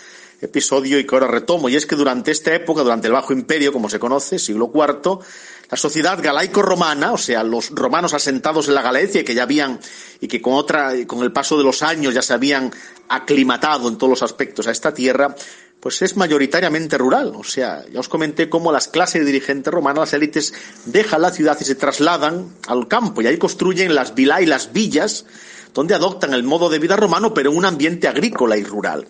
episodio 0.40 0.99
y 0.99 1.07
que 1.07 1.14
ahora 1.14 1.26
retomo, 1.26 1.68
y 1.68 1.76
es 1.76 1.87
que 1.87 1.97
durante 1.97 2.30
esta 2.30 2.54
época, 2.54 2.83
durante 2.83 3.09
el 3.09 3.12
Bajo 3.12 3.33
Imperio, 3.33 3.73
como 3.73 3.90
se 3.90 3.99
conoce, 3.99 4.38
siglo 4.38 4.71
IV, 4.73 5.18
la 5.71 5.76
sociedad 5.76 6.18
galaico-romana, 6.23 7.12
o 7.12 7.18
sea, 7.18 7.42
los 7.42 7.71
romanos 7.71 8.14
asentados 8.14 8.68
en 8.68 8.75
la 8.75 8.83
Galicia, 8.83 9.25
que 9.25 9.35
ya 9.35 9.42
habían, 9.42 9.78
y 10.21 10.28
que 10.28 10.40
con 10.40 10.54
otra, 10.54 10.92
con 11.07 11.23
el 11.23 11.33
paso 11.33 11.59
de 11.59 11.64
los 11.64 11.83
años 11.83 12.14
ya 12.14 12.23
se 12.23 12.33
habían 12.33 12.73
aclimatado 13.09 13.88
en 13.88 13.99
todos 13.99 14.11
los 14.11 14.23
aspectos 14.23 14.66
a 14.66 14.71
esta 14.71 14.95
tierra, 14.95 15.35
pues 15.80 16.02
es 16.02 16.16
mayoritariamente 16.16 16.99
rural. 16.99 17.32
O 17.37 17.44
sea, 17.44 17.85
ya 17.92 18.00
os 18.00 18.08
comenté 18.08 18.49
cómo 18.49 18.73
las 18.73 18.88
clases 18.88 19.25
dirigentes 19.25 19.73
romanas, 19.73 20.00
las 20.00 20.12
élites, 20.14 20.54
dejan 20.87 21.23
la 21.23 21.30
ciudad 21.30 21.56
y 21.61 21.64
se 21.64 21.75
trasladan 21.75 22.54
al 22.66 22.88
campo, 22.88 23.23
y 23.23 23.26
ahí 23.26 23.38
construyen 23.38 23.94
las 23.94 24.14
vilas 24.14 24.42
y 24.42 24.47
las 24.47 24.73
villas, 24.73 25.26
donde 25.75 25.94
adoptan 25.94 26.35
el 26.35 26.42
modo 26.42 26.68
de 26.68 26.78
vida 26.78 26.97
romano, 26.97 27.35
pero 27.35 27.50
en 27.50 27.56
un 27.56 27.64
ambiente 27.64 28.08
agrícola 28.08 28.56
y 28.56 28.64
rural. 28.64 29.06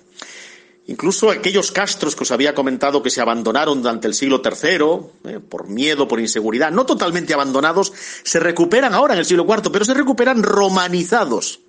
Incluso 0.88 1.30
aquellos 1.30 1.70
castros 1.70 2.16
que 2.16 2.22
os 2.22 2.30
había 2.30 2.54
comentado 2.54 3.02
que 3.02 3.10
se 3.10 3.20
abandonaron 3.20 3.82
durante 3.82 4.08
el 4.08 4.14
siglo 4.14 4.40
III, 4.42 5.34
eh, 5.34 5.38
por 5.38 5.68
miedo, 5.68 6.08
por 6.08 6.18
inseguridad, 6.18 6.70
no 6.70 6.86
totalmente 6.86 7.34
abandonados, 7.34 7.92
se 8.24 8.40
recuperan 8.40 8.94
ahora 8.94 9.12
en 9.12 9.20
el 9.20 9.26
siglo 9.26 9.46
IV, 9.46 9.70
pero 9.70 9.84
se 9.84 9.92
recuperan 9.92 10.42
romanizados. 10.42 11.60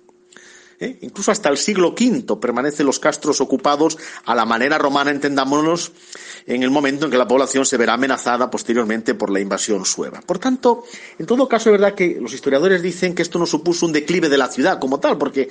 ¿Eh? 0.80 0.98
Incluso 1.02 1.30
hasta 1.30 1.48
el 1.48 1.58
siglo 1.58 1.90
V 1.90 2.36
permanecen 2.40 2.86
los 2.86 2.98
castros 2.98 3.40
ocupados 3.40 3.98
a 4.24 4.34
la 4.34 4.44
manera 4.44 4.78
romana, 4.78 5.10
entendámonos, 5.10 5.92
en 6.46 6.62
el 6.62 6.70
momento 6.70 7.04
en 7.04 7.12
que 7.12 7.18
la 7.18 7.28
población 7.28 7.66
se 7.66 7.76
verá 7.76 7.94
amenazada 7.94 8.50
posteriormente 8.50 9.14
por 9.14 9.30
la 9.30 9.40
invasión 9.40 9.84
sueva. 9.84 10.20
Por 10.20 10.38
tanto, 10.38 10.84
en 11.18 11.26
todo 11.26 11.48
caso 11.48 11.68
es 11.68 11.72
verdad 11.72 11.94
que 11.94 12.18
los 12.20 12.32
historiadores 12.32 12.82
dicen 12.82 13.14
que 13.14 13.22
esto 13.22 13.38
no 13.38 13.46
supuso 13.46 13.86
un 13.86 13.92
declive 13.92 14.28
de 14.28 14.38
la 14.38 14.48
ciudad 14.48 14.78
como 14.78 14.98
tal, 14.98 15.18
porque 15.18 15.48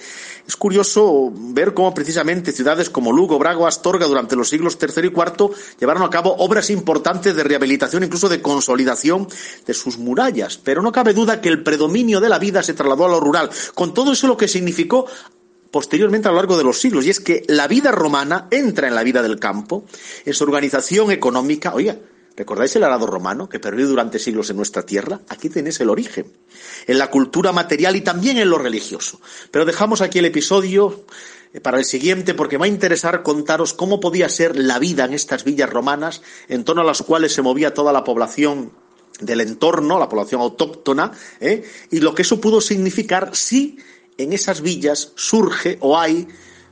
es 0.48 0.56
curioso 0.56 1.32
ver 1.34 1.74
cómo 1.74 1.94
precisamente 1.94 2.52
ciudades 2.52 2.90
como 2.90 3.12
Lugo, 3.12 3.38
Braga 3.38 3.68
Astorga 3.68 4.08
durante 4.08 4.36
los 4.36 4.50
siglos 4.50 4.78
III 4.82 5.08
y 5.08 5.12
IV 5.12 5.52
llevaron 5.80 6.04
a 6.04 6.10
cabo 6.10 6.36
obras 6.38 6.70
importantes 6.70 7.36
de 7.36 7.44
rehabilitación, 7.44 8.04
incluso 8.04 8.30
de 8.30 8.42
consolidación 8.42 9.28
de 9.66 9.74
sus 9.74 9.98
murallas. 9.98 10.58
Pero 10.58 10.82
no 10.82 10.92
cabe 10.92 11.14
duda 11.14 11.42
que 11.42 11.50
el 11.50 11.64
predominio 11.64 12.20
de 12.20 12.30
la 12.30 12.40
vida 12.40 12.64
se 12.64 12.74
trasladó 12.74 13.06
a 13.06 13.10
lo 13.10 13.20
rural, 13.20 13.50
con 13.76 13.94
todo 13.94 14.14
eso 14.14 14.28
lo 14.28 14.38
que 14.38 14.48
significó 14.48 15.06
posteriormente 15.72 16.28
a 16.28 16.32
lo 16.32 16.38
largo 16.38 16.58
de 16.58 16.64
los 16.64 16.80
siglos, 16.80 17.06
y 17.06 17.10
es 17.10 17.20
que 17.20 17.44
la 17.48 17.68
vida 17.68 17.92
romana 17.92 18.48
entra 18.52 18.88
en 18.88 18.96
la 18.96 19.04
vida 19.04 19.22
del 19.22 19.40
campo, 19.40 19.86
en 20.26 20.34
su 20.34 20.44
organización 20.44 21.12
económica. 21.12 21.74
Oiga, 21.74 21.98
¿Recordáis 22.40 22.74
el 22.78 22.86
arado 22.86 23.06
romano 23.06 23.50
que 23.50 23.60
perdió 23.60 23.86
durante 23.86 24.18
siglos 24.18 24.50
en 24.50 24.56
nuestra 24.56 24.84
tierra? 24.84 25.20
Aquí 25.28 25.50
tenéis 25.50 25.82
el 25.82 25.90
origen, 25.90 26.32
en 26.88 26.98
la 26.98 27.12
cultura 27.12 27.52
material 27.52 27.98
y 27.98 28.02
también 28.02 28.38
en 28.38 28.50
lo 28.50 28.58
religioso. 28.58 29.20
Pero 29.52 29.66
dejamos 29.66 30.00
aquí 30.00 30.20
el 30.20 30.26
episodio 30.26 31.04
eh, 31.52 31.60
para 31.60 31.80
el 31.80 31.84
siguiente 31.84 32.34
porque 32.34 32.58
va 32.58 32.64
a 32.64 32.70
interesar 32.70 33.24
contaros 33.24 33.74
cómo 33.74 34.00
podía 34.00 34.30
ser 34.30 34.56
la 34.56 34.80
vida 34.80 35.04
en 35.04 35.14
estas 35.14 35.44
villas 35.44 35.70
romanas 35.70 36.22
en 36.48 36.64
torno 36.64 36.82
a 36.82 36.86
las 36.86 37.02
cuales 37.02 37.34
se 37.34 37.42
movía 37.42 37.74
toda 37.74 37.92
la 37.92 38.06
población 38.06 38.72
del 39.20 39.42
entorno, 39.42 40.00
la 40.00 40.08
población 40.08 40.40
autóctona, 40.40 41.12
¿eh? 41.42 41.64
y 41.92 42.00
lo 42.00 42.16
que 42.16 42.22
eso 42.22 42.40
pudo 42.40 42.62
significar 42.62 43.36
si 43.36 43.80
en 44.20 44.34
esas 44.34 44.62
villas 44.62 45.14
surge 45.16 45.78
o 45.80 45.98
hay 45.98 46.28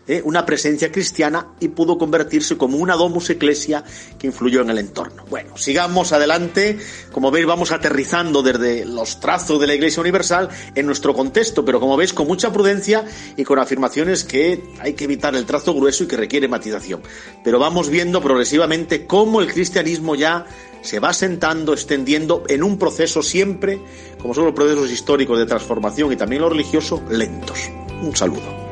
¿eh? 0.08 0.22
una 0.24 0.46
presencia 0.46 0.92
cristiana 0.92 1.48
y 1.60 1.70
pudo 1.70 1.98
convertirse 1.98 2.58
como 2.58 2.78
una 2.78 2.96
domus 2.96 3.30
ecclesia 3.30 3.84
que 4.18 4.28
influyó 4.28 4.62
en 4.62 4.70
el 4.70 4.80
entorno. 4.80 5.26
Bueno, 5.30 5.58
sigamos 5.58 6.12
adelante. 6.12 6.78
Como 7.12 7.32
veis, 7.32 7.46
vamos 7.46 7.72
aterrizando 7.72 8.42
desde 8.42 8.86
los 8.86 9.20
trazos 9.20 9.60
de 9.60 9.68
la 9.68 9.76
Iglesia 9.76 10.02
Universal 10.02 10.50
en 10.76 10.86
nuestro 10.86 11.14
contexto, 11.14 11.66
pero 11.66 11.80
como 11.80 11.98
veis, 11.98 12.14
con 12.14 12.28
mucha 12.28 12.52
prudencia 12.52 13.06
y 13.36 13.44
con 13.44 13.60
afirmaciones 13.60 14.24
que 14.24 14.64
hay 14.80 14.94
que 14.94 15.06
evitar 15.06 15.36
el 15.36 15.46
trazo 15.46 15.74
grueso 15.74 16.04
y 16.04 16.08
que 16.08 16.18
requiere 16.18 16.48
matización. 16.48 17.02
Pero 17.44 17.60
vamos 17.60 17.90
viendo 17.90 18.22
progresivamente 18.22 19.06
cómo 19.06 19.42
el 19.42 19.52
cristianismo 19.52 20.16
ya 20.16 20.46
se 20.82 21.00
va 21.00 21.14
sentando, 21.14 21.74
extendiendo 21.74 22.44
en 22.48 22.64
un 22.64 22.78
proceso 22.78 23.22
siempre, 23.22 23.80
como 24.22 24.34
son 24.34 24.46
los 24.46 24.54
procesos 24.54 24.92
históricos 24.92 25.38
de 25.38 25.46
transformación 25.46 26.14
y 26.14 26.16
también 26.16 26.42
lo 26.42 26.50
religioso, 26.50 27.02
lentos. 27.10 27.70
Un 28.02 28.16
saludo. 28.16 28.67